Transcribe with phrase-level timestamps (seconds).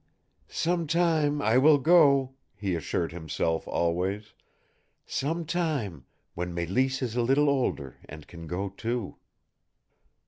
[0.47, 4.33] "Some time I will go," he assured himself always.
[5.05, 9.17] "Some time, when Mélisse is a little older, and can go too."